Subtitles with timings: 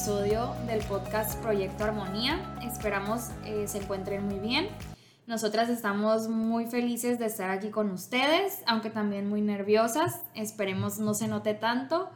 [0.00, 2.40] Episodio del podcast Proyecto Armonía.
[2.62, 4.68] Esperamos eh, se encuentren muy bien.
[5.26, 10.22] Nosotras estamos muy felices de estar aquí con ustedes, aunque también muy nerviosas.
[10.34, 12.08] Esperemos no se note tanto.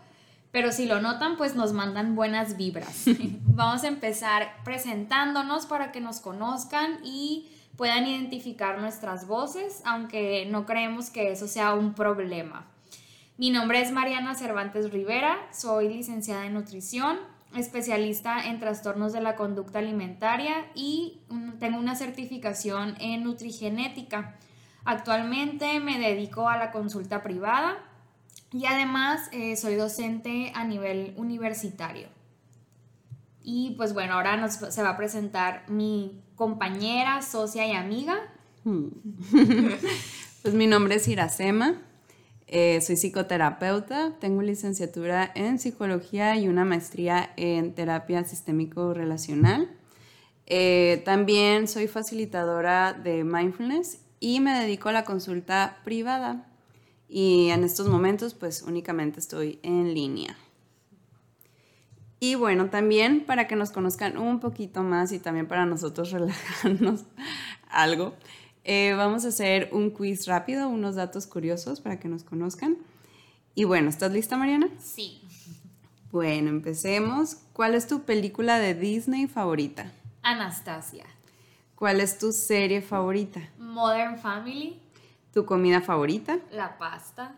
[0.50, 3.04] Pero si lo notan, pues nos mandan buenas vibras.
[3.48, 10.64] Vamos a empezar presentándonos para que nos conozcan y puedan identificar nuestras voces, aunque no
[10.64, 12.66] creemos que eso sea un problema.
[13.36, 17.18] Mi nombre es Mariana Cervantes Rivera, soy licenciada en nutrición,
[17.56, 21.20] especialista en trastornos de la conducta alimentaria y
[21.58, 24.36] tengo una certificación en nutrigenética.
[24.84, 27.78] Actualmente me dedico a la consulta privada
[28.52, 32.08] y además eh, soy docente a nivel universitario.
[33.42, 38.16] Y pues bueno, ahora nos, se va a presentar mi compañera, socia y amiga.
[38.64, 38.88] Hmm.
[40.42, 41.82] pues mi nombre es Iracema,
[42.46, 49.70] eh, soy psicoterapeuta, tengo licenciatura en psicología y una maestría en terapia sistémico-relacional.
[50.46, 56.46] Eh, también soy facilitadora de mindfulness y me dedico a la consulta privada
[57.08, 60.36] y en estos momentos pues únicamente estoy en línea.
[62.20, 67.04] Y bueno, también para que nos conozcan un poquito más y también para nosotros relajarnos
[67.68, 68.14] algo,
[68.64, 72.78] eh, vamos a hacer un quiz rápido, unos datos curiosos para que nos conozcan.
[73.54, 74.68] Y bueno, ¿estás lista Mariana?
[74.78, 75.22] Sí.
[76.10, 77.36] Bueno, empecemos.
[77.52, 79.92] ¿Cuál es tu película de Disney favorita?
[80.22, 81.04] Anastasia.
[81.74, 83.40] ¿Cuál es tu serie favorita?
[83.58, 84.80] Modern Family.
[85.32, 86.38] ¿Tu comida favorita?
[86.50, 87.34] La pasta.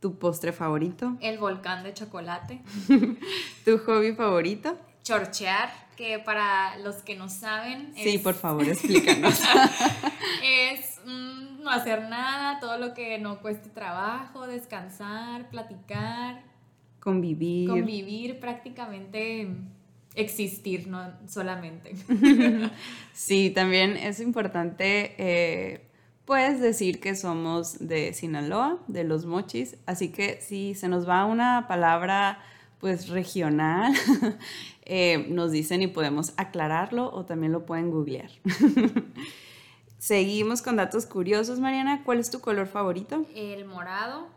[0.00, 1.16] ¿Tu postre favorito?
[1.20, 2.62] El volcán de chocolate.
[3.64, 4.78] ¿Tu hobby favorito?
[5.02, 7.92] Chorchear, que para los que no saben...
[7.94, 9.38] Sí, por favor, explícanos.
[10.42, 16.42] es mm, no hacer nada, todo lo que no cueste trabajo, descansar, platicar.
[17.00, 17.68] Convivir.
[17.68, 19.48] Convivir, prácticamente
[20.14, 21.92] existir, no solamente.
[23.12, 25.14] sí, también es importante...
[25.18, 25.86] Eh,
[26.24, 31.26] puedes decir que somos de Sinaloa, de los mochis, así que si se nos va
[31.26, 32.38] una palabra
[32.80, 33.92] pues regional,
[34.84, 38.30] eh, nos dicen y podemos aclararlo o también lo pueden googlear.
[39.98, 42.02] Seguimos con datos curiosos, Mariana.
[42.04, 43.26] ¿Cuál es tu color favorito?
[43.34, 44.28] El morado.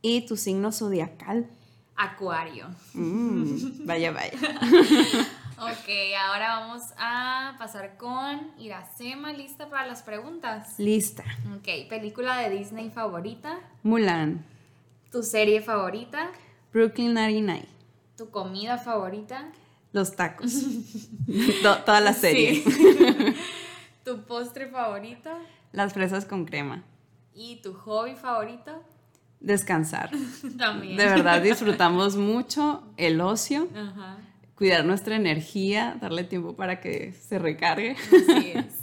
[0.00, 1.46] ¿Y tu signo zodiacal?
[1.94, 2.68] Acuario.
[2.94, 4.32] Mm, vaya, vaya.
[5.62, 10.78] Ok, ahora vamos a pasar con Iracema, ¿lista para las preguntas?
[10.78, 11.22] Lista.
[11.54, 13.58] Ok, película de Disney favorita.
[13.82, 14.42] Mulan.
[15.12, 16.30] ¿Tu serie favorita?
[16.72, 17.79] Brooklyn Nine-Nine.
[18.20, 19.50] ¿Tu comida favorita?
[19.92, 20.52] Los tacos.
[21.62, 22.62] toda la serie.
[24.04, 25.30] ¿Tu postre favorito?
[25.72, 26.84] Las fresas con crema.
[27.32, 28.84] ¿Y tu hobby favorito?
[29.40, 30.10] Descansar.
[30.58, 30.98] También.
[30.98, 33.68] De verdad disfrutamos mucho el ocio.
[33.74, 34.18] Ajá
[34.54, 37.92] cuidar nuestra energía, darle tiempo para que se recargue.
[37.92, 38.82] Así es.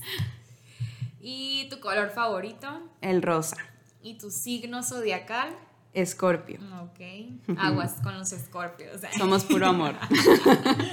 [1.22, 2.68] ¿Y tu color favorito?
[3.02, 3.58] El rosa.
[4.02, 5.56] ¿Y tu signo zodiacal?
[6.02, 6.60] Escorpio.
[6.84, 7.58] Ok.
[7.58, 9.02] Aguas con los escorpios.
[9.18, 9.96] Somos puro amor.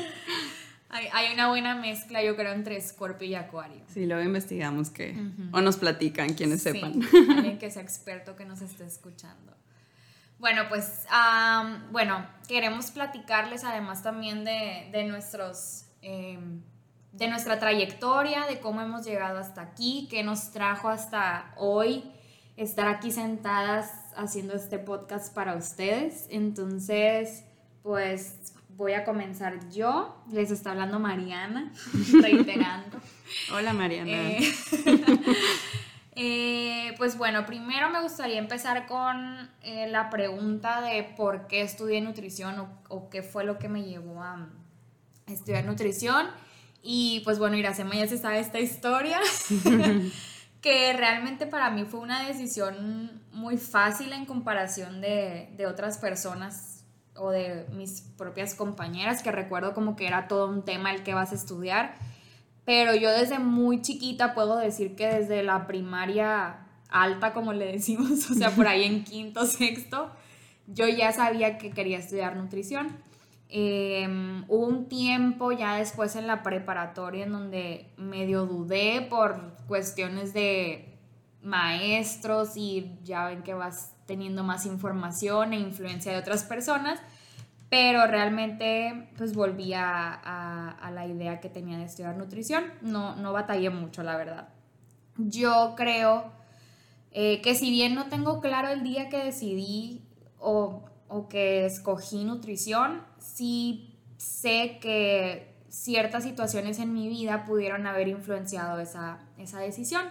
[0.89, 3.83] hay, una buena mezcla, yo creo, entre escorpio y acuario.
[3.93, 5.15] Sí, luego investigamos que...
[5.53, 7.01] O nos platican quienes sepan.
[7.37, 9.53] Alguien que sea experto que nos esté escuchando.
[10.39, 11.07] Bueno, pues,
[11.91, 16.63] bueno, queremos platicarles además también de, nuestros, em,
[17.13, 22.11] de nuestra trayectoria, de cómo hemos llegado hasta aquí, qué nos trajo hasta hoy
[22.57, 26.27] estar aquí sentadas haciendo este podcast para ustedes.
[26.31, 27.45] Entonces,
[27.83, 30.17] pues voy a comenzar yo.
[30.31, 31.73] Les está hablando Mariana,
[32.23, 32.99] reiterando.
[33.53, 34.11] Hola Mariana.
[34.11, 34.53] Eh,
[36.17, 42.01] Eh, pues bueno, primero me gustaría empezar con eh, la pregunta de por qué estudié
[42.01, 44.49] nutrición o, qué fue lo que me llevó a,
[45.27, 46.27] estudiar nutrición.
[46.83, 49.19] Y pues bueno, Iracema ya se sabe esta historia,
[50.65, 56.85] que realmente para mí fue una decisión muy fácil en comparación de, de otras personas
[57.15, 61.15] o de mis propias compañeras, que recuerdo como que era todo un tema el que
[61.15, 61.95] vas a estudiar
[62.65, 68.31] pero yo desde muy chiquita puedo decir que desde la primaria alta, como le decimos,
[68.31, 70.11] o sea, por ahí en quinto, sexto,
[70.67, 72.97] yo ya sabía que quería estudiar nutrición.
[73.57, 80.35] Em, hubo un tiempo ya después en la preparatoria en donde medio dudé por cuestiones
[80.35, 80.99] de
[81.41, 86.99] maestros y ya ven que vas teniendo más información e influencia de otras personas,
[87.71, 93.71] pero realmente pues volví a, la idea que tenía de estudiar nutrición, no, no batallé
[93.71, 94.49] mucho la verdad.
[95.17, 96.33] Yo creo
[97.13, 100.03] eh, que si bien no tengo claro el día que decidí
[100.41, 108.09] o, o que escogí nutrición, sí sé que ciertas situaciones en mi vida pudieron haber
[108.09, 110.05] influenciado esa, esa decisión.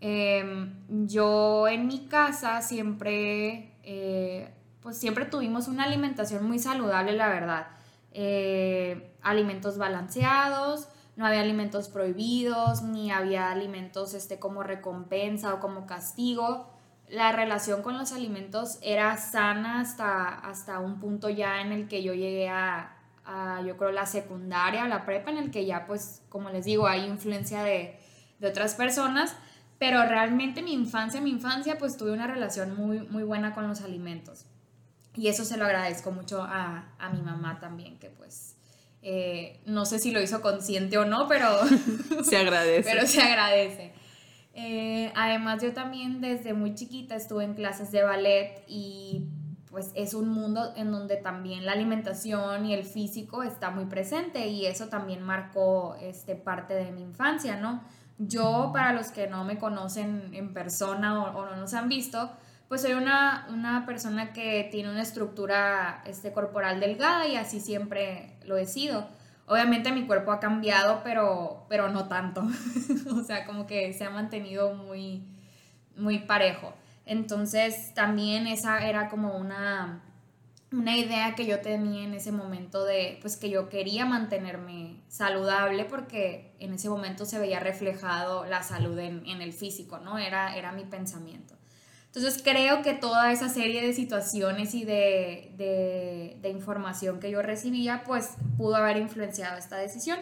[0.00, 7.28] Em, yo en mi casa siempre, eh, pues siempre tuvimos una alimentación muy saludable, la
[7.28, 7.66] verdad.
[8.12, 15.86] Eh, alimentos balanceados, no había alimentos prohibidos, ni había alimentos este, como recompensa o como
[15.86, 16.68] castigo.
[17.12, 22.02] La relación con los alimentos era sana hasta, hasta un punto ya en el que
[22.02, 26.22] yo llegué a, a, yo creo, la secundaria, la prepa, en el que ya, pues,
[26.28, 27.98] como les digo, hay influencia de,
[28.38, 29.36] de otras personas
[29.82, 33.80] pero realmente mi infancia, mi infancia, pues tuve una relación muy, muy buena con los
[33.80, 34.44] alimentos.
[35.16, 38.54] Y eso se lo agradezco mucho a, a mi mamá también, que pues
[39.02, 41.48] eh, no sé si lo hizo consciente o no, pero
[42.22, 42.88] se agradece.
[42.92, 43.91] pero se agradece.
[44.54, 49.26] Eh, además yo también desde muy chiquita estuve en clases de ballet y
[49.72, 54.48] pues es un mundo en donde también la alimentación y el físico está muy presente
[54.48, 57.82] y eso también marcó este, parte de mi infancia, ¿no?
[58.18, 62.30] Yo, para los que no me conocen en persona o, no nos han visto,
[62.68, 68.36] pues soy una, una, persona que tiene una estructura este, corporal delgada y así siempre
[68.44, 69.08] lo he sido.
[69.46, 72.42] Obviamente mi cuerpo ha cambiado, pero, pero no tanto.
[73.14, 75.24] o sea, como que se ha mantenido muy,
[75.96, 76.74] muy parejo.
[77.04, 80.02] Entonces también esa era como una,
[80.70, 85.84] una idea que yo tenía en ese momento de, pues que yo quería mantenerme saludable
[85.84, 90.18] porque en ese momento se veía reflejado la salud en, el físico, ¿no?
[90.18, 91.54] Era, era mi pensamiento.
[92.14, 97.40] Entonces creo que toda esa serie de situaciones y de, de, de información que yo
[97.40, 100.18] recibía, pues pudo haber influenciado esta decisión.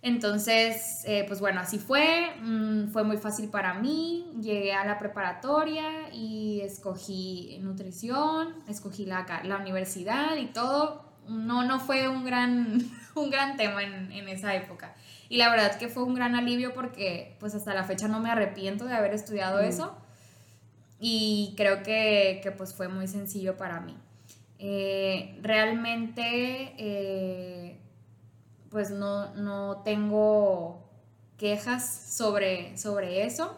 [0.00, 5.00] Entonces, eh, pues bueno, así fue, mm, fue muy fácil para mí, llegué a la
[5.00, 11.04] preparatoria y escogí nutrición, escogí la, la universidad y todo.
[11.26, 12.78] No, no fue un gran,
[13.16, 14.94] un gran tema en, en, esa época.
[15.28, 18.30] Y la verdad que fue un gran alivio porque pues hasta la fecha no me
[18.30, 19.64] arrepiento de haber estudiado mm.
[19.64, 20.01] eso
[21.02, 23.94] y creo que, que, pues fue muy sencillo para mí.
[24.58, 26.74] Eh, realmente...
[26.78, 27.78] Eh,
[28.72, 30.82] pues no, no tengo
[31.36, 33.56] quejas sobre, sobre eso.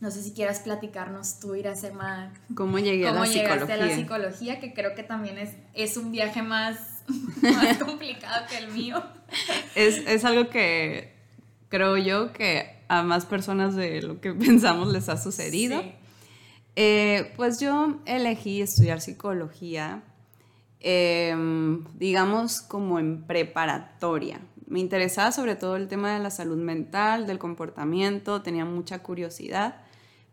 [0.00, 2.34] No sé si quieras platicarnos tú, Iracema.
[2.54, 4.58] ¿Cómo llegué a la llegaste a la psicología?
[4.58, 7.04] Que creo que también es, es un viaje más,
[7.42, 9.02] más complicado que el mío.
[9.76, 11.14] Es, es, algo que
[11.68, 15.80] creo yo que a más personas de lo que pensamos les ha sucedido.
[16.76, 20.02] Eh, pues yo elegí estudiar psicología
[20.86, 24.38] Em, digamos, como en preparatoria.
[24.66, 29.76] Me interesaba sobre todo el tema de la salud mental, del comportamiento, tenía mucha curiosidad,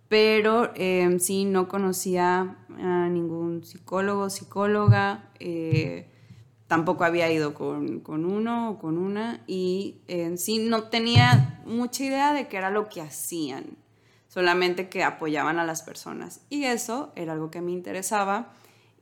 [0.09, 6.09] pero eh, sí no conocía a ningún psicólogo, psicóloga, eh,
[6.67, 12.03] tampoco había ido con, con, uno o con una y en sí no tenía mucha
[12.03, 13.77] idea de qué era lo que hacían,
[14.31, 16.39] solamente que apoyaban a las personas.
[16.49, 18.53] Y eso era algo que me interesaba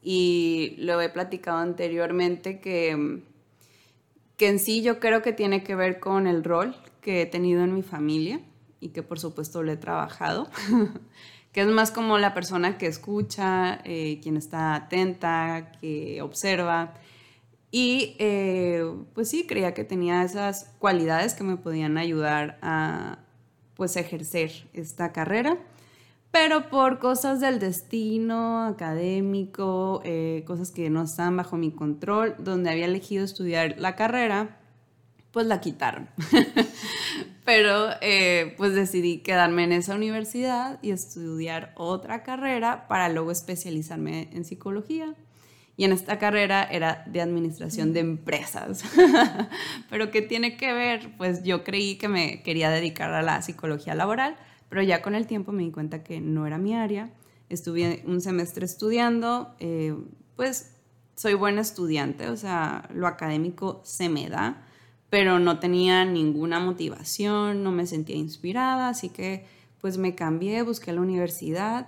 [0.01, 3.21] y lo he platicado anteriormente que,
[4.37, 7.63] que en sí yo creo que tiene que ver con el rol que he tenido
[7.63, 8.39] en mi familia
[8.79, 10.49] y que por supuesto lo he trabajado,
[11.51, 16.95] que es más como la persona que escucha, eh, quien está atenta, que observa.
[17.69, 18.83] Y eh,
[19.13, 23.19] pues sí, creía que tenía esas cualidades que me podían ayudar a
[23.79, 25.57] pues ejercer esta carrera
[26.31, 32.69] pero por cosas del destino académico, eh, cosas que no estaban bajo mi control, donde
[32.69, 34.59] había elegido estudiar la carrera,
[35.31, 36.07] pues la quitaron.
[37.45, 44.29] pero eh, pues decidí quedarme en esa universidad y estudiar otra carrera para luego especializarme
[44.31, 45.15] en psicología.
[45.79, 48.83] Y en esta carrera era de administración de empresas.
[49.89, 51.15] pero ¿qué tiene que ver?
[51.17, 54.35] Pues yo creí que me quería dedicar a la psicología laboral
[54.69, 57.09] pero ya con el tiempo me di cuenta que no era mi área.
[57.49, 59.95] Estuve un semestre estudiando, eh,
[60.35, 60.75] pues
[61.15, 64.63] soy buena estudiante, o sea, lo académico se me da,
[65.09, 69.45] pero no tenía ninguna motivación, no me sentía inspirada, así que
[69.81, 71.87] pues me cambié, busqué la universidad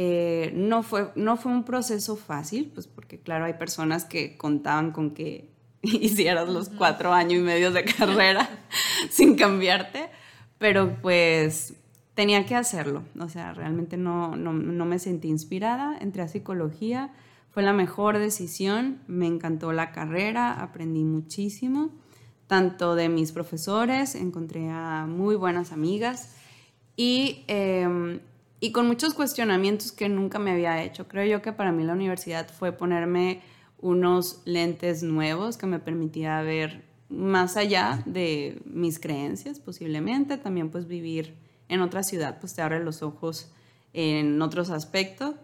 [0.00, 4.92] Eh, no, fue, no fue un proceso fácil, pues porque claro, hay personas que contaban
[4.92, 5.50] con que
[5.82, 8.48] hicieras los cuatro años y medio de carrera
[9.10, 10.08] sin cambiarte,
[10.58, 11.74] pero pues
[12.14, 13.02] tenía que hacerlo.
[13.18, 17.12] O sea, realmente no, no, no me sentí inspirada, entré a psicología,
[17.50, 21.90] fue la mejor decisión, me encantó la carrera, aprendí muchísimo,
[22.46, 26.36] tanto de mis profesores, encontré a muy buenas amigas
[26.96, 28.20] y, em,
[28.60, 31.06] y con muchos cuestionamientos que nunca me había hecho.
[31.08, 33.42] Creo yo que para mí la universidad fue ponerme
[33.78, 40.86] unos lentes nuevos que me permitía ver más allá de mis creencias posiblemente, también pues
[40.88, 41.34] vivir
[41.68, 43.50] en otra ciudad pues te abre los ojos
[43.92, 45.34] en otros aspectos.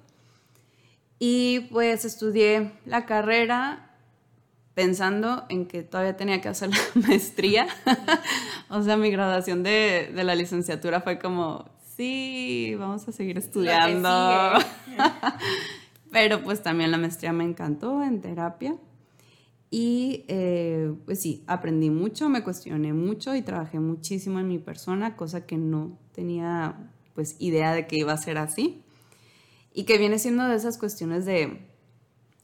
[1.18, 3.94] Y pues estudié la carrera
[4.74, 6.78] pensando en que todavía tenía que hacer la
[7.08, 7.68] maestría.
[8.68, 14.08] o sea, mi graduación de, de, la licenciatura fue como, sí, vamos a seguir estudiando.
[16.12, 18.76] Pero pues también la maestría me encantó en terapia.
[19.70, 25.16] Y eh, pues sí, aprendí mucho, me cuestioné mucho y trabajé muchísimo en mi persona,
[25.16, 28.82] cosa que no tenía pues idea de que iba a ser así.
[29.72, 31.66] Y que viene siendo de esas cuestiones de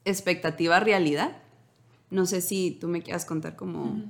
[0.03, 1.37] expectativa realidad.
[2.09, 4.03] No sé si tú me quieras contar como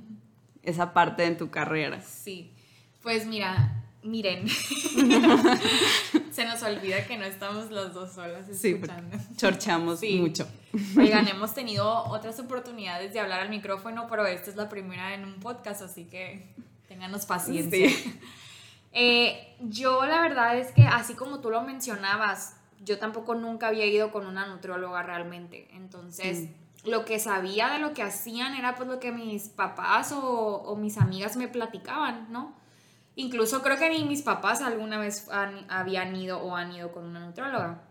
[0.64, 2.00] esa parte de tu carrera.
[2.00, 2.52] Sí,
[3.02, 4.48] pues mira, miren,
[6.32, 9.16] se nos olvida que no estamos los dos solas escuchando.
[9.18, 10.48] Sí, chorchamos mucho.
[10.96, 15.24] Oigan, hemos tenido otras oportunidades de hablar al micrófono, pero esta es la primera en
[15.24, 16.54] un podcast, así que
[16.88, 17.88] ténganos paciencia.
[18.94, 23.86] Eh, yo la verdad es que así como tú lo mencionabas, yo tampoco nunca había
[23.86, 25.66] ido con una nutrióloga realmente.
[25.72, 26.90] Entonces, mm.
[26.90, 30.76] lo que sabía de lo que hacían era pues lo que mis papás o, o
[30.76, 32.54] mis amigas me platicaban, ¿no?
[33.14, 35.28] Incluso creo que ni mis papás alguna vez
[35.68, 37.82] habían ido o han ido con una nutróloga.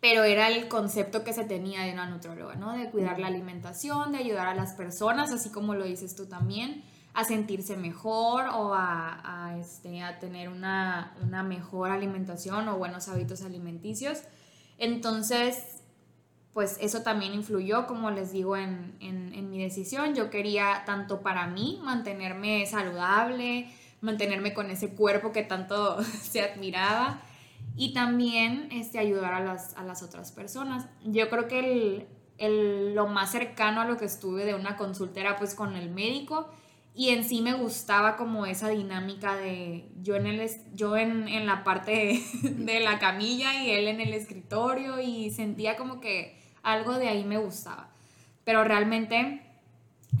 [0.00, 2.72] Pero era el concepto que se tenía de una nutróloga, ¿no?
[2.76, 6.84] De cuidar la alimentación, de ayudar a las personas, así como lo dices tú también,
[7.14, 13.42] a sentirse mejor o a, este, a tener una, una, mejor alimentación o buenos hábitos
[13.42, 14.22] alimenticios.
[14.78, 15.82] Entonces,
[16.52, 20.14] pues eso también influyó, como les digo, en, en, en mi decisión.
[20.14, 23.72] Yo quería tanto para mí mantenerme saludable,
[24.04, 27.20] mantenerme con ese cuerpo que tanto se admiraba
[27.76, 30.86] y también este, ayudar a las, a las otras personas.
[31.04, 32.06] Yo creo que el,
[32.38, 35.90] el, lo más cercano a lo que estuve de una consulta era pues con el
[35.90, 36.48] médico
[36.94, 41.46] y en sí me gustaba como esa dinámica de yo en, el, yo en, en
[41.46, 46.92] la parte de la camilla y él en el escritorio y sentía como que algo
[46.94, 47.88] de ahí me gustaba.
[48.44, 49.43] Pero realmente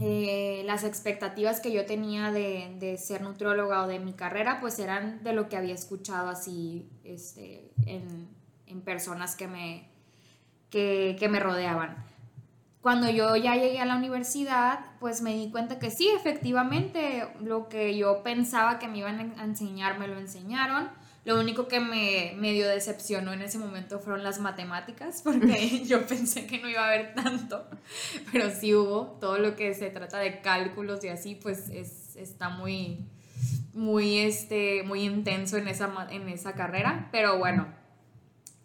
[0.00, 4.78] eh, las expectativas que yo tenía de, de, ser nutrióloga o de mi carrera, pues
[4.78, 8.28] eran de lo que había escuchado así este, en,
[8.66, 9.88] en personas que me,
[10.70, 11.96] que, que me rodeaban.
[12.80, 17.68] Cuando yo ya llegué a la universidad, pues me di cuenta que sí, efectivamente, lo
[17.68, 20.90] que yo pensaba que me iban a enseñar, me lo enseñaron
[21.24, 26.46] lo único que me medio decepcionó en ese momento fueron las matemáticas, porque yo pensé
[26.46, 27.66] que no iba a haber tanto,
[28.30, 29.16] pero sí hubo.
[29.20, 32.98] Todo lo que se trata de cálculos y así, pues es, está muy,
[33.72, 37.08] muy, este, muy intenso en esa, en esa carrera.
[37.10, 37.68] Pero bueno,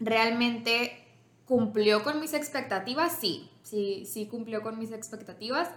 [0.01, 1.05] realmente
[1.45, 5.69] cumplió con mis expectativas, sí, sí, sí cumplió con mis expectativas.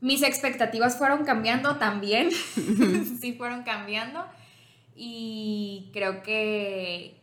[0.00, 2.30] Mis expectativas fueron cambiando también,
[3.20, 4.24] sí fueron cambiando
[4.94, 7.20] y creo que,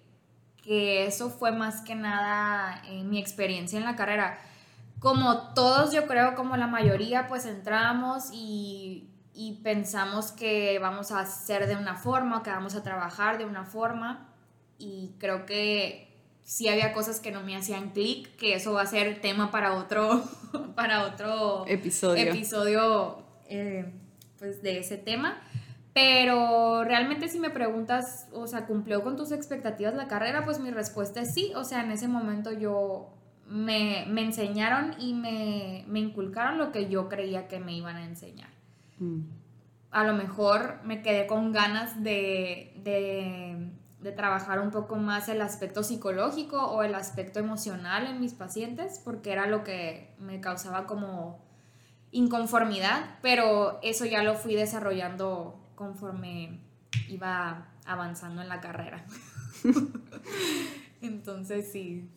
[0.64, 4.40] que eso fue más que nada eh, mi experiencia en la carrera.
[5.00, 11.22] Como todos, yo creo, como la mayoría, pues entramos y, y pensamos que vamos a
[11.22, 14.28] hacer de una forma, que vamos a trabajar de una forma
[14.78, 16.12] y creo que
[16.44, 19.76] sí había cosas que no me hacían clic, que eso va a ser tema para
[19.76, 20.24] otro,
[20.76, 23.92] para otro episodio, episodio eh,
[24.38, 25.42] pues de ese tema.
[25.94, 30.46] Pero realmente si me preguntas, o sea, ¿cumplió con tus expectativas la carrera?
[30.46, 31.52] Pues mi respuesta es sí.
[31.56, 33.10] O sea, en ese momento yo
[33.48, 38.06] me, me enseñaron y me, me, inculcaron lo que yo creía que me iban a
[38.06, 38.50] enseñar.
[39.00, 39.24] Mm.
[39.92, 43.70] A lo mejor me quedé con ganas de, de,
[44.00, 49.02] de trabajar un poco más el aspecto psicológico o el aspecto emocional en mis pacientes,
[49.04, 51.44] porque era lo que me causaba como
[52.12, 56.60] inconformidad, pero eso ya lo fui desarrollando conforme
[57.10, 59.04] iba avanzando en la carrera.
[61.02, 62.08] Entonces sí.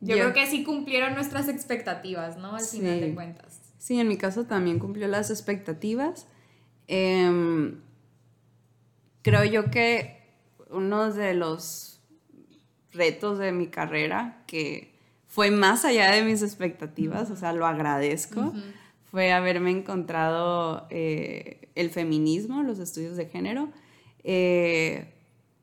[0.00, 2.54] Yo creo que sí cumplieron nuestras expectativas, ¿no?
[2.54, 3.60] Al final de cuentas.
[3.78, 6.28] Sí, en mi caso también cumplió las expectativas.
[6.86, 7.80] Em,
[9.22, 10.22] creo yo que
[10.70, 12.00] uno de los
[12.92, 14.94] retos de mi carrera que
[15.26, 18.54] fue más allá de mis expectativas, o sea, lo agradezco.
[19.14, 23.68] Fue haberme encontrado eh, el feminismo, los estudios de género,
[24.24, 25.14] eh,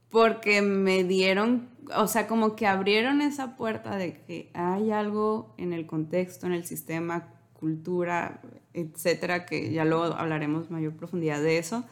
[0.10, 1.67] porque me dieron,
[1.98, 6.53] o sea, como que abrieron esa puerta de que hay algo en el contexto, en
[6.53, 8.39] el sistema, cultura,
[8.74, 11.84] etcétera, que ya luego hablaremos mayor profundidad de eso,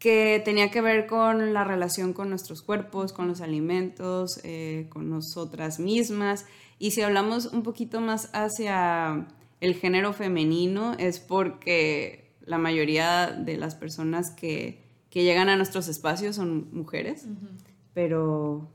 [0.00, 5.08] que tenía que ver con la relación con nuestros cuerpos, con los alimentos, eh, con
[5.08, 6.46] nosotras mismas.
[6.80, 9.28] Y si hablamos un poquito más hacia
[9.60, 15.88] el género femenino, es porque la mayoría de las personas que, que llegan a nuestros
[15.88, 17.26] espacios son mujeres,
[17.94, 18.68] pero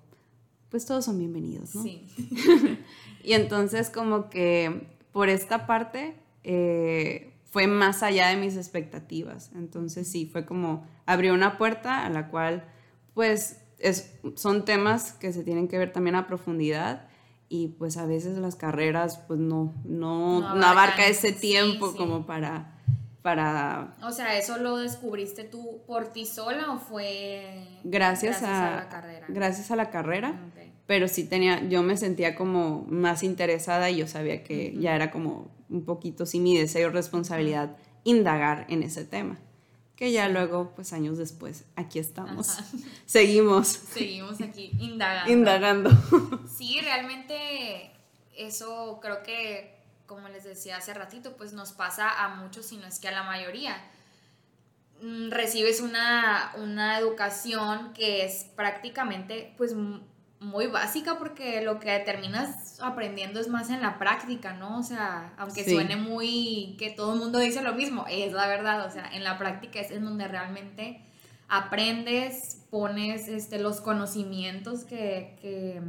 [0.69, 1.83] pues todos son bienvenidos, ¿no?
[1.83, 2.07] Sí.
[3.23, 9.51] y entonces como que por esta parte eh, fue más allá de mis expectativas.
[9.55, 12.65] Entonces sí, fue como abrió una puerta a la cual
[13.13, 17.07] pues es, son temas que se tienen que ver también a profundidad
[17.53, 22.79] y pues a veces las carreras pues no, no, no, abarca ese tiempo como para
[23.21, 23.95] para...
[24.03, 29.27] O sea, ¿eso lo descubriste tú por ti sola o fue gracias, a, la carrera?
[29.29, 30.41] Gracias a la carrera,
[30.87, 35.11] pero sí tenía, yo me sentía como más interesada y yo sabía que ya era
[35.11, 39.39] como un poquito, sí, mi deseo y responsabilidad indagar en ese tema.
[39.95, 42.57] Que ya luego, pues años después, aquí estamos.
[43.05, 43.67] Seguimos.
[43.67, 45.31] Seguimos aquí indagando.
[45.31, 45.89] Indagando.
[46.57, 47.91] Sí, realmente
[48.35, 49.73] eso creo que
[50.05, 53.11] como les decía hace ratito, pues nos pasa a muchos, si no es que a
[53.11, 53.75] la mayoría.
[55.01, 59.73] Mm, recibes una, una educación que es prácticamente pues
[60.43, 64.77] muy básica porque lo que terminas aprendiendo es más en la práctica, ¿no?
[64.77, 68.85] O sea, aunque suene muy que todo el mundo dice lo mismo, es la verdad,
[68.85, 71.01] o sea, en la práctica es en donde realmente
[71.47, 75.81] aprendes, pones este, los conocimientos que, que,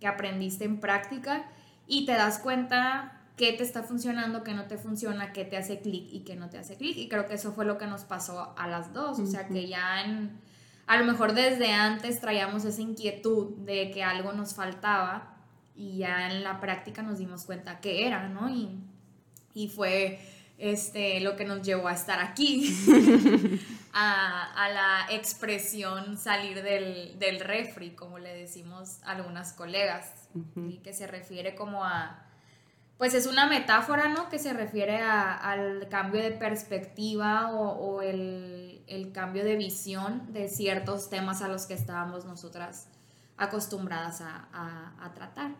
[0.00, 1.48] que aprendiste en práctica
[1.86, 5.80] y te das cuenta qué te está funcionando, qué no te funciona, qué te hace
[5.80, 6.96] clic y qué no te hace clic.
[6.96, 9.18] Y creo que eso fue lo que nos pasó a las dos.
[9.18, 10.38] O sea, que ya en,
[10.86, 15.36] a lo mejor desde antes traíamos esa inquietud de que algo nos faltaba
[15.74, 18.48] y ya en la práctica nos dimos cuenta que era, ¿no?
[18.48, 18.78] Y,
[19.54, 20.20] y fue
[20.58, 22.72] este, lo que nos llevó a estar aquí,
[23.92, 30.78] a, a, la expresión salir del, del, refri, como le decimos a algunas colegas, y
[30.78, 32.24] que se refiere como a
[32.98, 34.28] pues es una metáfora, ¿no?
[34.28, 38.33] Que se refiere al cambio de perspectiva o, el,
[39.12, 42.88] cambio de visión de ciertos temas a los que estábamos nosotras
[43.36, 45.52] acostumbradas a, tratar.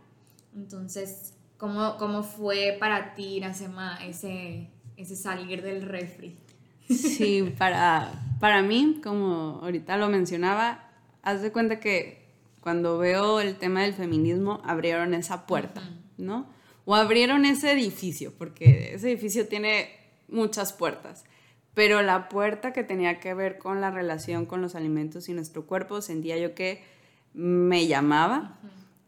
[0.55, 6.37] Entonces, ¿cómo, ¿cómo, fue para ti, Iracema, ese, ese salir del refri?
[6.89, 10.91] Sí, para, para mí, como ahorita lo mencionaba,
[11.23, 12.25] haz de cuenta que
[12.61, 15.83] cuando veo el tema del feminismo, abrieron esa puerta,
[16.17, 16.47] ¿no?
[16.85, 19.91] o abrieron ese edificio, porque ese edificio tiene
[20.29, 21.25] muchas puertas,
[21.75, 25.67] pero la puerta que tenía que ver con la relación con los alimentos y nuestro
[25.67, 26.83] cuerpo, sentía yo que
[27.35, 28.59] me llamaba,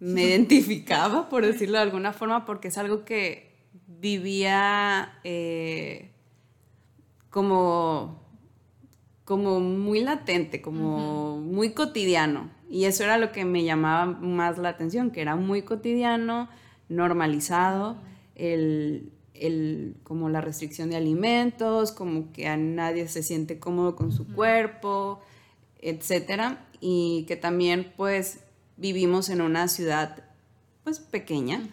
[0.00, 3.55] me identificaba, por decirlo de alguna forma, porque es algo que
[3.87, 6.11] vivía eh,
[7.31, 8.20] como,
[9.24, 12.50] como muy latente, como muy cotidiano.
[12.68, 16.48] Y eso era lo que me llamaba más la atención, que era muy cotidiano,
[16.88, 17.96] normalizado
[18.35, 19.12] el,
[20.03, 25.20] como la restricción de alimentos, como que a nadie se siente cómodo con su cuerpo,
[25.81, 28.40] etcétera, y que también pues
[28.77, 30.25] vivimos en una ciudad
[30.85, 31.68] pues pequeña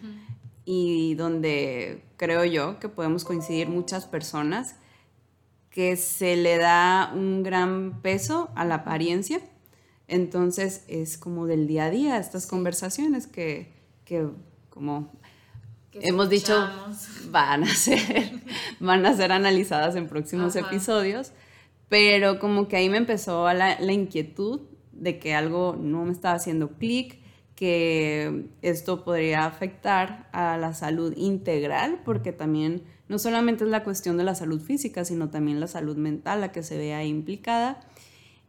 [0.64, 4.76] y donde creo yo que podemos coincidir muchas personas
[5.70, 9.40] que se le da un gran peso a la apariencia.
[10.06, 13.72] Entonces es como del día a día estas conversaciones que,
[14.04, 14.28] que
[14.70, 15.12] como
[16.00, 16.68] hemos dicho,
[17.30, 18.30] van a ser,
[18.80, 21.32] van a ser analizadas en próximos episodios,
[21.88, 26.34] pero como que ahí me empezó la, la inquietud de que algo no me estaba
[26.34, 27.18] haciendo clic,
[27.54, 34.16] que esto podría afectar a la salud integral, porque también no solamente es la cuestión
[34.16, 37.80] de la salud física, sino también la salud mental la que se ve ahí implicada.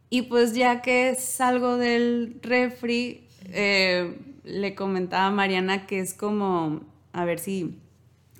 [0.08, 6.80] Y pues ya que salgo del refri, eh, le comentaba a Mariana que es como,
[7.16, 7.78] a ver si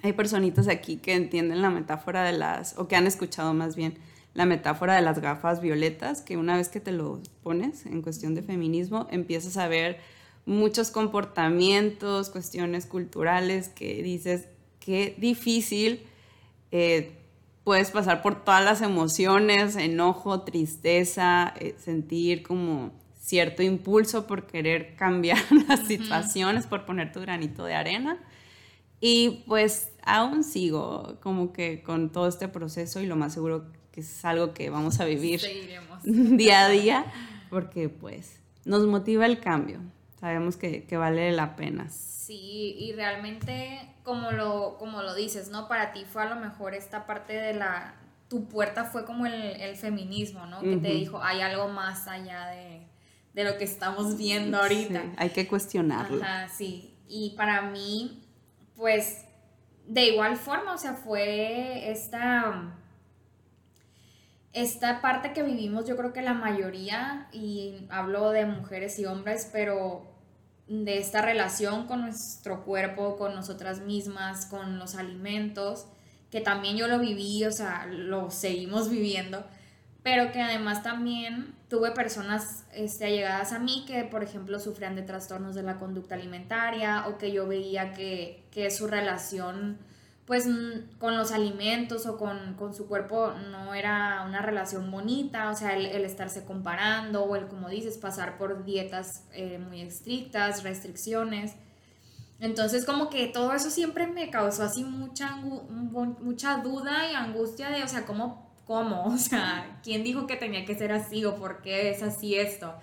[0.03, 3.99] hay personitas aquí que entienden la metáfora de las, o que han escuchado más bien,
[4.35, 8.35] la metáfora de las gafas violetas, que una vez que te lo pones en cuestión
[8.35, 9.99] de feminismo, empiezas a ver
[10.45, 14.47] muchos comportamientos, cuestiones culturales que dices,
[14.79, 16.03] qué difícil
[16.71, 17.13] eh,
[17.65, 24.97] puedes pasar por todas las emociones, enojo, tristeza, eh, sentir como cierto impulso por querer
[24.97, 28.19] cambiar las situaciones, por poner tu granito de arena.
[29.01, 34.01] Y pues aún sigo como que con todo este proceso y lo más seguro que
[34.01, 35.41] es algo que vamos a vivir
[36.05, 37.07] día a día
[37.51, 39.81] porque pues nos motiva el cambio.
[40.21, 41.89] Sabemos que, que, vale la pena.
[41.91, 45.69] Sí, y realmente como lo, como lo dices, ¿no?
[45.69, 47.95] Para ti fue a lo mejor esta parte de la...
[48.29, 50.61] Tu puerta fue como el, el feminismo, ¿no?
[50.61, 52.83] Que te dijo, hay algo más allá de,
[53.35, 55.03] de lo que estamos viendo ahorita.
[55.03, 56.21] Sí, hay que cuestionarlo.
[56.21, 56.97] Ajá, sí.
[57.07, 58.26] Y para mí,
[58.77, 59.25] pues,
[59.87, 62.75] de igual forma, o sea, fue esta,
[64.53, 69.49] esta parte que vivimos, yo creo que la mayoría, y hablo de mujeres y hombres,
[69.53, 70.15] pero
[70.69, 75.87] de esta relación con nuestro cuerpo, con nosotras mismas, con los alimentos,
[76.31, 79.45] que también yo lo viví, o sea, lo seguimos viviendo,
[80.07, 85.03] pero que además también tuve personas este, allegadas a mí que, por ejemplo, sufrían de
[85.03, 89.79] trastornos de la conducta alimentaria o que yo veía que, su relación
[90.25, 90.49] pues
[91.01, 95.87] con los alimentos o con, su cuerpo no era una relación bonita, o sea, el,
[95.87, 101.57] el estarse comparando o el, como dices, pasar por dietas eh, muy estrictas, restricciones.
[102.39, 107.83] Entonces como que todo eso siempre me causó así mucha, mucha duda y angustia de,
[107.83, 109.05] o sea, ¿cómo ¿cómo?
[109.15, 112.75] O sea, ¿quién dijo que tenía que ser así o por qué es así esto?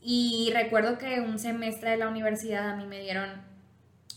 [0.00, 3.28] Y recuerdo que un semestre de la universidad a mí me dieron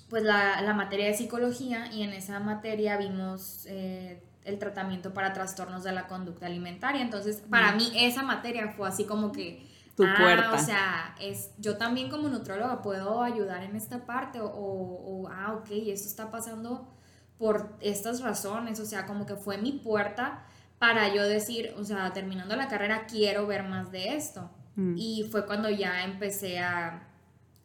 [0.09, 5.33] pues la, la materia de psicología y en esa materia vimos eh, el tratamiento para
[5.33, 7.01] trastornos de la conducta alimentaria.
[7.01, 9.71] Entonces, para mí esa materia fue así como que...
[9.95, 10.53] Tu ah, puerta.
[10.53, 15.53] O sea, es, yo también como nutróloga puedo ayudar en esta parte o, o, ah,
[15.53, 16.91] ok, esto está pasando
[17.37, 18.79] por estas razones.
[18.79, 20.45] O sea, como que fue mi puerta
[20.83, 24.51] para yo decir, o sea, terminando la carrera quiero ver más de esto.
[24.75, 24.95] Mm.
[24.97, 27.07] Y fue cuando ya empecé a,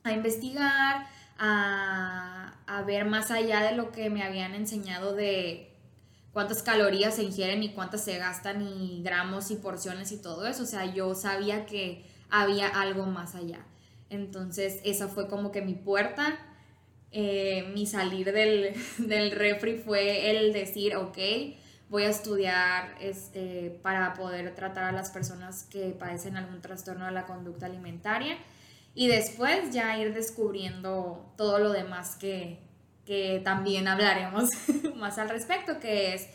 [0.05, 1.05] a investigar,
[1.37, 5.77] a, a, ver más allá de lo que me habían enseñado de
[6.33, 10.63] cuántas calorías se ingieren y cuántas se gastan y gramos y porciones y todo eso.
[10.63, 13.67] O sea, yo sabía que había algo más allá.
[14.11, 16.39] Entonces, esa fue como que mi puerta.
[17.11, 21.19] Eh, mi salir del, del refri fue el decir, ok,
[21.91, 27.13] voy a estudiar este, para poder tratar a las personas que padecen algún trastorno de
[27.13, 28.37] la conducta alimentaria
[28.95, 32.59] y después ya ir descubriendo todo lo demás que,
[33.07, 34.51] que también hablaremos
[34.97, 36.29] más al respecto, que es,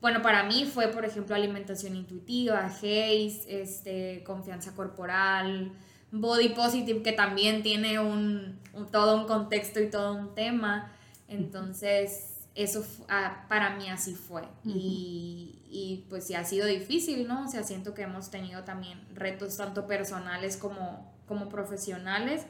[0.00, 5.72] bueno, para mí fue, por ejemplo, alimentación intuitiva, HACE, este, confianza corporal,
[6.10, 8.58] body positive, que también tiene un,
[8.90, 10.92] todo un contexto y todo un tema.
[11.28, 14.42] Entonces, eso ah, para mí así fue.
[14.64, 17.44] y, y, pues sí ha sido difícil, ¿no?
[17.44, 22.46] O sea, siento que hemos tenido también retos tanto personales como, como profesionales.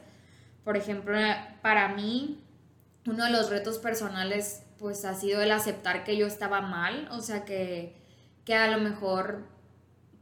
[0.63, 1.17] Por ejemplo,
[1.61, 2.41] para mí,
[3.05, 7.19] uno de los retos personales pues ha sido el aceptar que yo estaba mal, o
[7.19, 8.01] sea, que,
[8.45, 9.47] que a lo mejor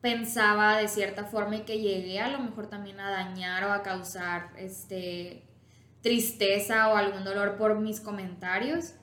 [0.02, 3.84] pensaba de cierta forma y que llegué a lo mejor también a dañar o a
[3.84, 5.43] causar este
[6.02, 8.93] tristeza o algún dolor por mis comentarios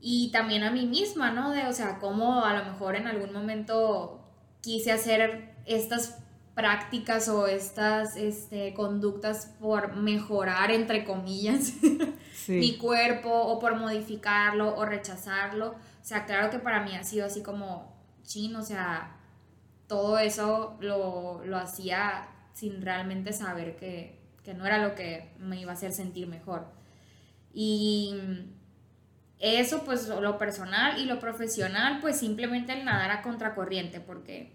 [0.00, 1.50] y también a mí misma, ¿no?
[1.50, 4.20] De, o sea, cómo a lo mejor en algún momento
[4.60, 6.18] quise hacer estas
[6.54, 11.74] prácticas o estas este, conductas por mejorar, entre comillas,
[12.48, 15.70] mi cuerpo o por modificarlo o rechazarlo.
[15.70, 19.16] O sea, claro que para mí ha sido así como chin, o sea,
[19.86, 25.60] todo eso lo, lo hacía sin realmente saber que, que no era lo que me
[25.60, 26.66] iba a hacer sentir mejor.
[27.52, 28.16] Y
[29.40, 34.52] eso pues lo personal y lo profesional pues simplemente el nadar a contracorriente porque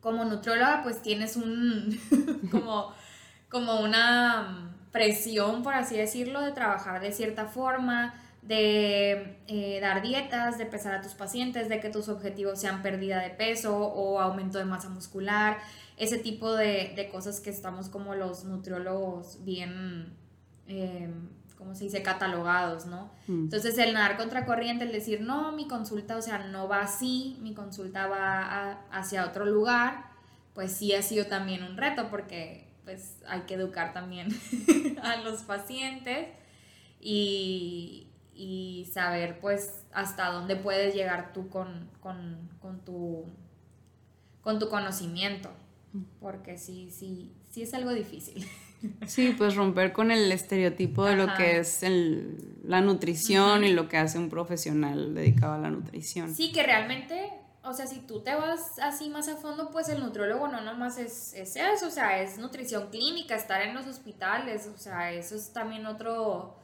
[0.00, 1.98] como nutrióloga pues tienes un
[2.50, 2.92] como,
[3.48, 10.58] como una presión por así decirlo de trabajar de cierta forma de eh, dar dietas,
[10.58, 14.58] de pesar a tus pacientes, de que tus objetivos sean pérdida de peso o aumento
[14.58, 15.58] de masa muscular,
[15.96, 20.16] ese tipo de, cosas que estamos como los nutriólogos bien
[20.66, 21.08] eh,
[21.62, 23.12] ¿cómo se dice?, catalogados, ¿no?
[23.28, 23.44] Mm.
[23.44, 27.54] Entonces el nadar contracorriente, el decir, no, mi consulta, o sea, no va así, mi
[27.54, 30.10] consulta va hacia otro lugar,
[30.54, 34.28] pues sí ha sido también un reto porque pues hay que educar también
[35.02, 36.28] a los pacientes
[37.00, 43.24] y, y, saber pues hasta dónde puedes llegar tú con, con, con, tu,
[44.40, 45.50] con tu conocimiento.
[46.20, 48.46] Porque sí, sí, sí es algo difícil.
[49.06, 51.84] Sí, pues romper con el estereotipo de lo que es
[52.64, 56.34] la nutrición y lo que hace un profesional dedicado a la nutrición.
[56.34, 57.30] Sí, que realmente
[57.64, 60.98] o sea, si tú te vas así más a fondo, pues el nutriólogo no nomás
[60.98, 65.36] es, es eso, o sea, es nutrición clínica, estar en los hospitales, o sea, eso
[65.36, 66.56] es también otro,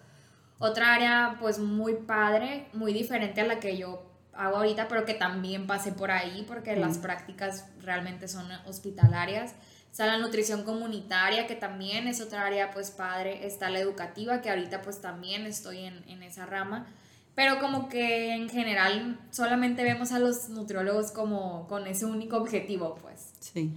[0.59, 4.08] otra área pues muy padre, muy diferente a la que yo
[4.39, 9.55] hago ahorita, pero que también pasé por ahí porque las prácticas realmente son hospitalarias.
[9.91, 13.47] Está la nutrición comunitaria, que también es otra área pues padre.
[13.47, 16.87] Está la educativa, que ahorita pues también estoy en, en esa rama.
[17.35, 22.97] Pero como que en general solamente vemos a los nutriólogos como con ese único objetivo,
[23.03, 23.33] pues.
[23.41, 23.73] Sí,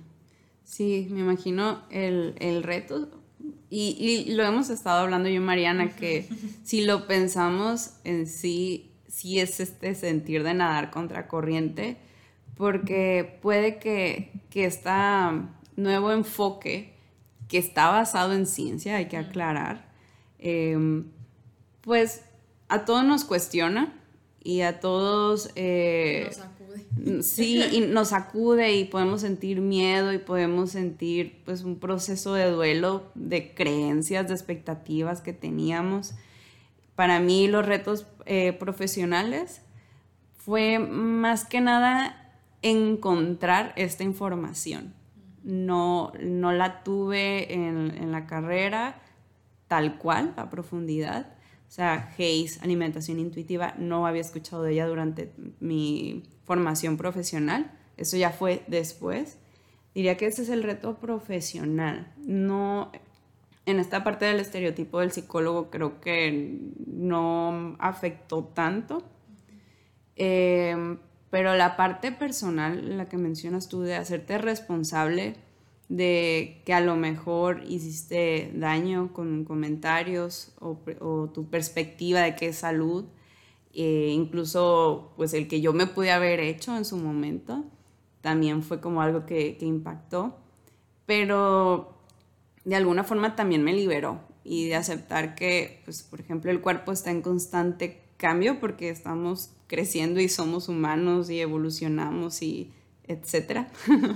[0.63, 3.09] sí, me imagino el, el reto,
[3.69, 3.95] y,
[4.27, 6.27] y, lo hemos estado hablando yo Mariana, que
[6.63, 11.97] si lo pensamos en sí, sí es este sentir de nadar contra corriente,
[12.55, 14.89] porque puede que, que este
[15.75, 16.93] nuevo enfoque,
[17.47, 19.91] que está basado en ciencia, hay que aclarar,
[20.39, 21.03] eh,
[21.81, 22.21] pues
[22.69, 23.93] a todos nos cuestiona
[24.41, 25.49] y a todos...
[25.55, 27.23] Eh, nos acude.
[27.23, 32.49] Sí, y nos acude y podemos sentir miedo y podemos sentir pues un proceso de
[32.49, 36.13] duelo de creencias, de expectativas que teníamos.
[37.01, 39.63] Para mí los retos eh, profesionales
[40.35, 44.93] fue más que nada encontrar esta información.
[45.41, 49.01] No, no la tuve en, en la carrera
[49.67, 51.33] tal cual, a profundidad
[51.67, 57.71] o sea, Hayes, alimentación intuitiva, no había escuchado de ella durante mi formación profesional.
[57.97, 59.39] Eso ya fue después.
[59.95, 62.13] Diría que ese es el reto profesional.
[62.17, 62.91] No,
[63.71, 69.03] en esta parte del estereotipo del psicólogo creo que no afectó tanto.
[70.15, 70.97] Eh,
[71.31, 75.35] pero la parte personal, la que mencionas tú, de hacerte responsable
[75.91, 80.77] de que a lo mejor hiciste daño con comentarios o,
[81.33, 83.05] tu perspectiva de qué es salud,
[83.73, 87.65] eh, incluso pues el que yo me pude haber hecho en su momento,
[88.21, 90.37] también fue como algo que, impactó,
[91.05, 92.00] pero
[92.65, 96.91] de alguna forma también me liberó y de aceptar que, pues, por ejemplo, el cuerpo
[96.91, 102.71] está en constante cambio porque estamos creciendo y somos humanos y evolucionamos y
[103.07, 103.69] etcétera.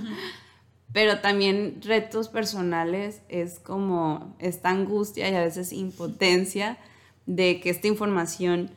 [0.92, 6.78] pero también retos personales es como esta angustia y a veces impotencia
[7.26, 8.70] de que esta información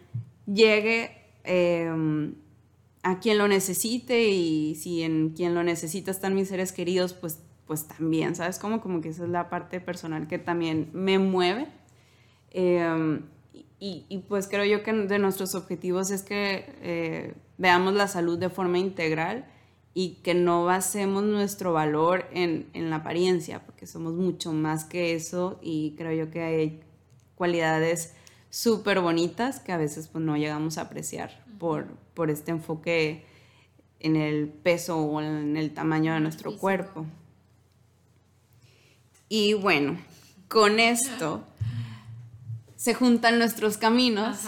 [0.45, 1.11] llegue
[1.43, 2.35] em,
[3.03, 7.39] a quien lo necesite y si en quien lo necesita están mis seres queridos, pues,
[7.69, 8.57] pues también, ¿sabes?
[8.57, 11.67] Como, como que esa es la parte personal que también me mueve.
[12.49, 13.21] Em,
[13.79, 18.39] y, y, pues creo yo que de nuestros objetivos es que eh, veamos la salud
[18.39, 19.45] de forma integral
[19.93, 25.13] y que no basemos nuestro valor en, en, la apariencia, porque somos mucho más que
[25.13, 26.81] eso y creo yo que hay
[27.35, 28.15] cualidades
[28.49, 33.25] súper bonitas que a veces pues, no llegamos a apreciar por, por este enfoque
[33.99, 37.05] en el peso o en el tamaño de nuestro cuerpo.
[39.29, 39.99] Y bueno,
[40.47, 41.43] con esto
[42.75, 44.39] se juntan nuestros caminos.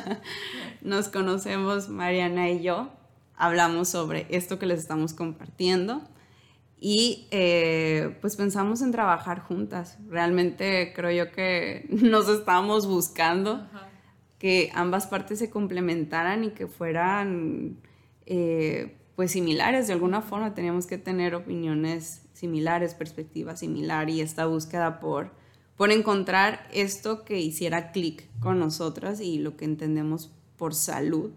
[0.80, 2.90] Nos conocemos Mariana y yo
[3.34, 6.02] hablamos sobre esto que les estamos compartiendo
[6.78, 9.98] y eh, pues pensamos en trabajar juntas.
[10.08, 13.66] Realmente creo yo que nos estábamos buscando
[14.38, 17.78] que ambas partes se complementaran y que fueran
[18.26, 20.54] eh, pues similares de alguna forma.
[20.54, 25.30] Teníamos que tener opiniones similares, perspectivas similar y esta búsqueda por,
[25.76, 31.32] por encontrar esto que hiciera clic con nosotras y lo que entendemos por salud,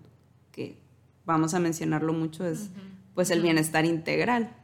[0.52, 0.78] que
[1.26, 2.70] vamos a mencionarlo mucho, es
[3.14, 4.56] pues el bienestar integral.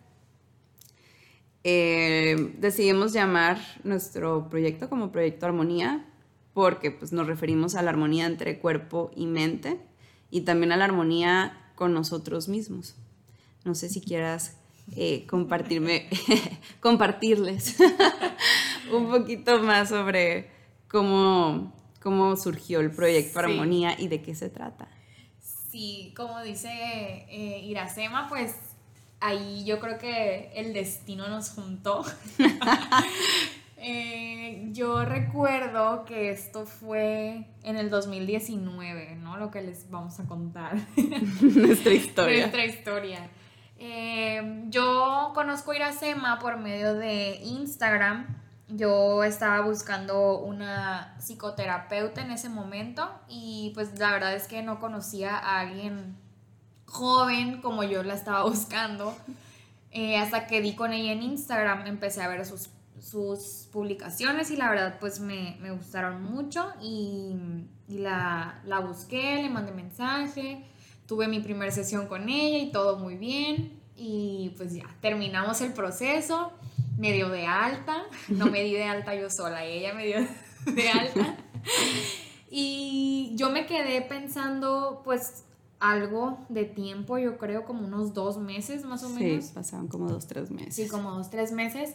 [1.63, 6.07] Eh, decidimos llamar nuestro proyecto como Proyecto Armonía
[6.53, 9.79] porque pues, nos referimos a la armonía entre cuerpo y mente
[10.29, 12.95] y también a la armonía con nosotros mismos.
[13.63, 14.57] No sé si quieras
[14.95, 16.07] eh, compartirme,
[16.79, 17.77] compartirles
[18.91, 20.49] un poquito más sobre
[20.87, 24.89] cómo, cómo surgió el proyecto Armonía y de qué se trata
[25.71, 28.55] sí, como dice eh, Iracema, pues
[29.21, 32.03] ahí yo creo que el destino nos juntó.
[33.83, 39.37] Eh, yo recuerdo que esto fue en el 2019, ¿no?
[39.37, 40.77] Lo que les vamos a contar.
[41.41, 42.41] Nuestra historia.
[42.41, 43.27] Nuestra historia.
[43.83, 48.41] Eh, yo conozco Iracema por medio de Instagram
[48.73, 54.79] yo estaba buscando una psicoterapeuta en ese momento y pues la verdad es que no
[54.79, 56.15] conocía a alguien
[56.85, 59.15] joven como yo la estaba buscando.
[59.91, 64.55] Eh, hasta que di con ella en Instagram, empecé a ver sus, sus publicaciones y
[64.55, 67.35] la verdad pues me, me gustaron mucho y,
[67.89, 70.65] y la, la, busqué, le mandé mensaje,
[71.11, 73.77] tuve mi primera sesión con ella y todo muy bien.
[73.97, 76.53] Y pues ya, terminamos el proceso,
[76.97, 80.19] me dio de alta, no me di de alta yo sola, ella me dio
[80.73, 81.35] de alta.
[82.49, 85.43] Y yo me quedé pensando, pues,
[85.81, 89.47] algo de tiempo, yo creo como unos dos meses más o menos.
[89.47, 90.75] Sí, pasaron como dos, tres meses.
[90.75, 91.93] Sí, como dos, tres meses.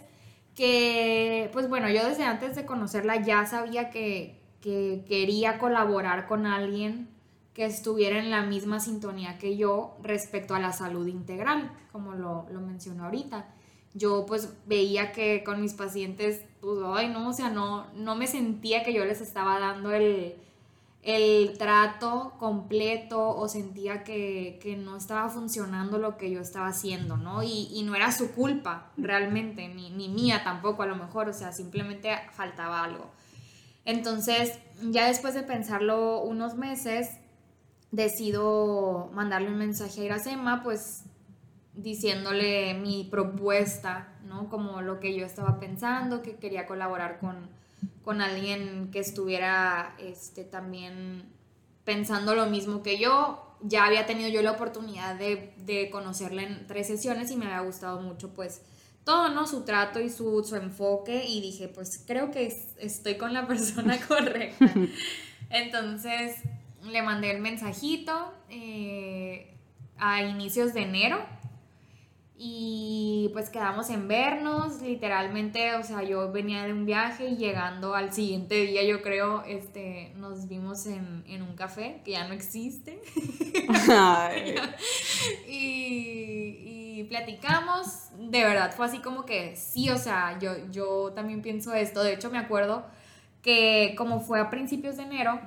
[0.55, 6.45] Que, pues bueno, yo desde antes de conocerla ya sabía que, que quería colaborar con
[6.45, 7.16] alguien
[7.57, 12.47] que estuviera en la misma sintonía que yo respecto a la salud integral, como lo,
[12.51, 13.49] lo mencionó ahorita.
[13.95, 18.27] Yo pues veía que con mis pacientes, pues, ay, no, o sea, no, no me
[18.27, 20.35] sentía que yo les estaba dando el,
[21.03, 27.43] el trato completo o sentía que, no estaba funcionando lo que yo estaba haciendo, ¿no?
[27.43, 31.53] Y, no era su culpa realmente, ni, ni, mía tampoco a lo mejor, o sea,
[31.53, 33.07] simplemente faltaba algo.
[33.87, 37.17] Entonces, ya después de pensarlo unos meses,
[37.91, 41.05] decido mandarle un mensaje a Iracema, pues
[41.75, 44.49] diciéndole mi propuesta, ¿no?
[44.49, 47.49] Como lo que yo estaba pensando, que quería colaborar con
[48.07, 51.25] con alguien que estuviera este, también
[51.85, 53.43] pensando lo mismo que yo.
[53.63, 57.61] Ya había tenido yo la oportunidad de, de conocerla en tres sesiones y me había
[57.61, 58.63] gustado mucho pues
[59.03, 59.49] todo, ¿no?
[59.49, 62.47] Su trato y su, su enfoque y dije pues creo que
[62.79, 64.73] estoy con la persona correcta.
[65.51, 66.37] Entonces
[66.87, 69.55] le mandé el mensajito eh,
[69.99, 71.19] a inicios de enero
[72.39, 77.95] y pues quedamos en vernos, literalmente, o sea, yo venía de un viaje y llegando
[77.95, 83.01] al siguiente día, yo creo, este, nos vimos en, un café que ya no existe.
[85.49, 91.73] y, platicamos, de verdad, fue así como que sí, o sea, yo, yo también pienso
[91.73, 92.85] esto, de hecho me acuerdo
[93.41, 95.41] que como fue a principios de enero,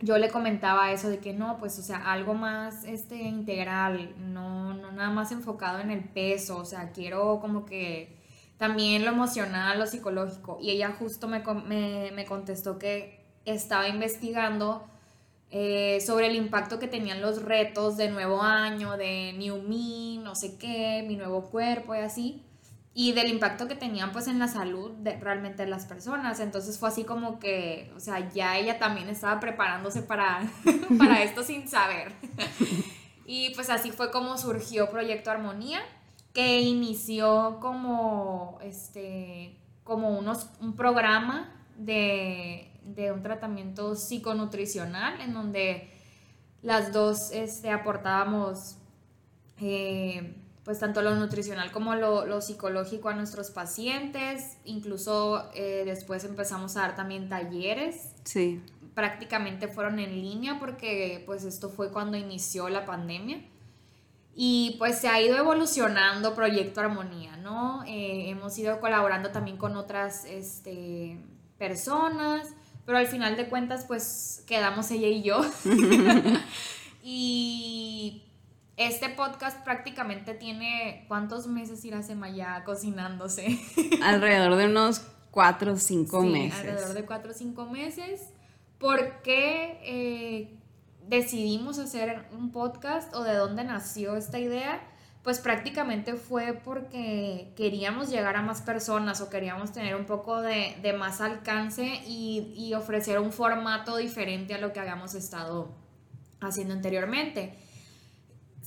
[0.00, 4.74] yo le comentaba eso de que no, pues, o sea, algo más este, integral, no,
[4.74, 8.14] no nada más enfocado en el peso, o sea, quiero como que
[8.58, 10.58] también lo emocional, lo psicológico.
[10.60, 11.42] Y ella justo me,
[12.12, 14.86] me, contestó que estaba investigando
[15.50, 20.34] eh, sobre el impacto que tenían los retos de nuevo año, de New Me, no
[20.34, 22.45] sé qué, mi nuevo cuerpo y así
[22.98, 26.40] y del impacto que tenían pues en la salud de, realmente de las personas.
[26.40, 30.50] Entonces fue así como que, o sea, ya ella también estaba preparándose para,
[30.98, 32.14] para esto sin saber.
[33.26, 35.80] y pues así fue como surgió Proyecto Armonía,
[36.32, 45.90] que inició como, este, como unos, un programa de, de un tratamiento psiconutricional en donde
[46.62, 48.78] las dos este, aportábamos...
[49.60, 54.56] Eh, pues tanto lo nutricional como lo, psicológico a nuestros pacientes.
[54.64, 58.10] Incluso eh, después empezamos a dar también talleres.
[58.24, 58.60] Sí.
[58.92, 63.44] Prácticamente fueron en línea porque pues esto fue cuando inició la pandemia.
[64.34, 67.84] Y pues se ha ido evolucionando Proyecto Armonía, ¿no?
[67.84, 71.16] Eh, hemos ido colaborando también con otras este,
[71.58, 72.48] personas,
[72.84, 75.40] pero al final de cuentas pues quedamos ella y yo.
[77.04, 78.25] y
[78.76, 83.58] este podcast prácticamente tiene cuántos meses irá ya cocinándose.
[84.02, 86.60] Alrededor de unos cuatro o cinco sí, meses.
[86.60, 88.20] Alrededor de cuatro o cinco meses.
[88.78, 90.58] ¿Por qué eh,
[91.08, 94.82] decidimos hacer un podcast o de dónde nació esta idea?
[95.22, 100.94] Pues prácticamente fue porque queríamos llegar a más personas o queríamos tener un poco de,
[100.96, 105.74] más alcance y, y ofrecer un formato diferente a lo que habíamos estado
[106.40, 107.54] haciendo anteriormente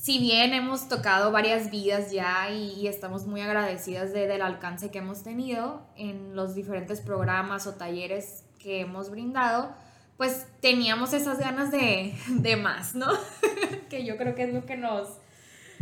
[0.00, 4.98] si bien hemos tocado varias vidas ya y, estamos muy agradecidas de, del alcance que
[4.98, 9.74] hemos tenido en los diferentes programas o talleres que hemos brindado,
[10.16, 13.08] pues teníamos esas ganas de, de más, ¿no?
[13.90, 15.18] que yo creo que es lo que nos,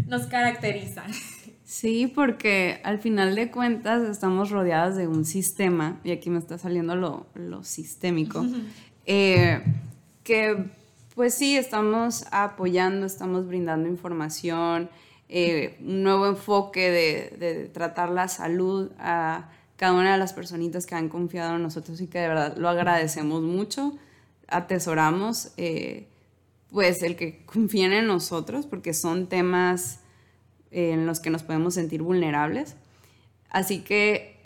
[0.08, 1.04] nos caracteriza.
[1.64, 6.58] Sí, porque al final de cuentas estamos rodeadas de un sistema, y aquí me está
[6.58, 8.44] saliendo lo, lo sistémico,
[9.06, 9.62] eh,
[10.24, 10.76] que
[11.18, 14.88] pues sí, estamos apoyando, estamos brindando información,
[15.28, 20.94] eh, un nuevo enfoque de, tratar la salud a cada una de las personitas que
[20.94, 23.98] han confiado en nosotros y que de verdad lo agradecemos mucho,
[24.46, 26.06] atesoramos eh,
[26.70, 29.98] pues el que confíen en nosotros porque son temas
[30.70, 32.76] eh, en los que nos podemos sentir vulnerables.
[33.50, 34.37] Así que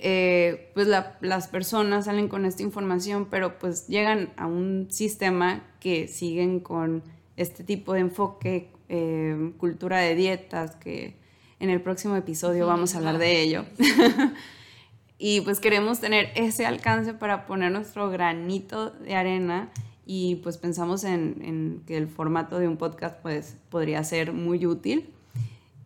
[0.74, 6.60] pues las personas salen con esta información, pero pues llegan a un sistema que siguen
[6.60, 7.02] con
[7.36, 11.16] este tipo de enfoque, eh, cultura de dietas, que
[11.60, 13.64] en el próximo episodio vamos a hablar de ello.
[15.18, 19.70] y pues queremos tener ese alcance para poner nuestro granito de arena
[20.04, 25.10] y pues pensamos en, que el formato de un podcast pues podría ser muy útil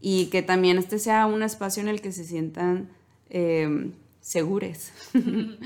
[0.01, 2.89] y que también este sea un espacio en el que se sientan
[3.29, 3.91] eh,
[4.27, 4.93] segures.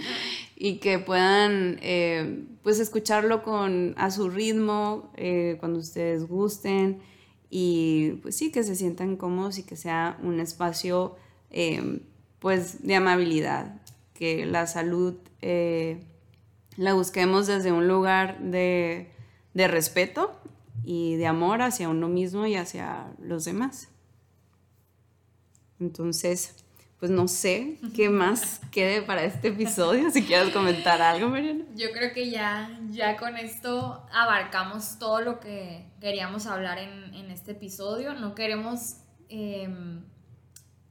[0.63, 7.01] Y que puedan eh, pues escucharlo con, a su ritmo eh, cuando ustedes gusten.
[7.49, 11.17] Y pues sí que se sientan cómodos y que sea un espacio
[12.41, 13.81] pues de amabilidad.
[14.13, 15.15] Que la salud
[16.81, 19.11] la busquemos desde un lugar de,
[19.55, 20.33] respeto
[20.83, 23.89] y de amor hacia uno mismo y hacia los demás.
[25.79, 26.60] Entonces,
[27.01, 31.65] pues no sé qué más quede para este episodio, si quieres comentar algo, Mariana.
[31.75, 37.53] Yo creo que ya, ya con esto abarcamos todo lo que queríamos hablar en, este
[37.53, 38.13] episodio.
[38.15, 38.97] No queremos
[39.31, 40.05] em,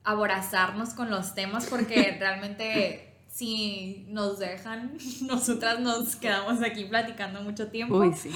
[0.03, 7.67] aborazarnos con los temas porque realmente si nos dejan, nosotras nos quedamos aquí platicando mucho
[7.67, 7.97] tiempo.
[7.97, 8.31] Uy, sí.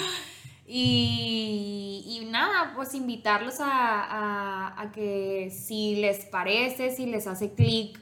[0.65, 7.99] Y, nada, pues invitarlos a, que si les parece, si les hace clic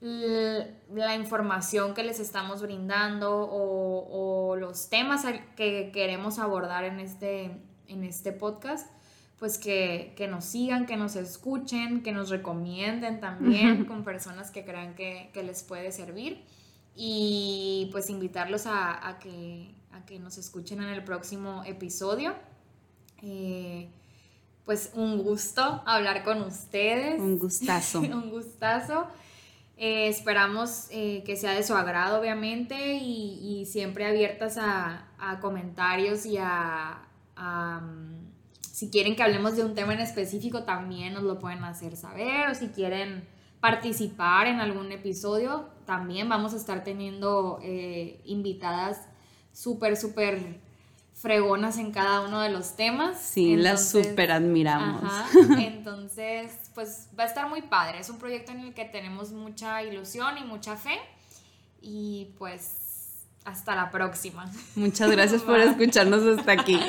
[0.00, 5.24] la información que les estamos brindando o, los temas
[5.56, 7.50] que queremos abordar en este,
[7.88, 8.88] en este podcast,
[9.38, 14.94] pues que, nos sigan, que nos escuchen, que nos recomienden también con personas que crean
[14.94, 16.42] que, les puede servir.
[16.96, 22.34] Y pues invitarlos a, que, que nos escuchen en el próximo episodio.
[23.22, 23.88] Eh,
[24.64, 27.20] pues un gusto hablar con ustedes.
[27.20, 28.00] Un gustazo.
[28.00, 29.06] un gustazo.
[29.76, 35.08] Eh, esperamos eh, que sea de su agrado, obviamente, y, siempre abiertas a,
[35.40, 37.02] comentarios y a,
[38.60, 42.50] si quieren que hablemos de un tema en específico, también nos lo pueden hacer saber.
[42.50, 43.26] O si quieren
[43.60, 49.08] participar en algún episodio, también vamos a estar teniendo eh, invitadas
[49.54, 50.60] súper, súper
[51.14, 53.18] fregonas en cada uno de los temas.
[53.18, 55.10] Sí, las súper admiramos.
[55.58, 58.00] entonces, pues va a estar muy padre.
[58.00, 60.98] Es un proyecto en el que tenemos mucha ilusión y mucha fe.
[61.80, 64.50] Y pues hasta la próxima.
[64.74, 66.78] Muchas gracias por escucharnos hasta aquí.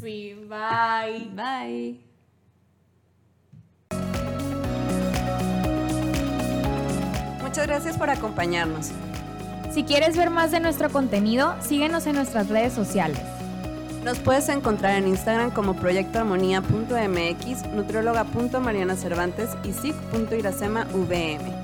[0.00, 1.28] Sí, bye.
[1.34, 2.00] Bye.
[7.42, 8.92] Muchas gracias por acompañarnos.
[9.72, 13.20] Si quieres ver más de nuestro contenido, síguenos en nuestras redes sociales.
[14.04, 21.60] Nos puedes encontrar en Instagram como proyectoarmonía.mx, nutrióloga.mariana Cervantes y sic.iracema.vm.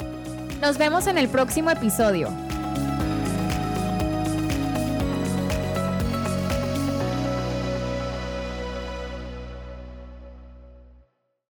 [0.61, 2.29] Nos vemos en el próximo episodio.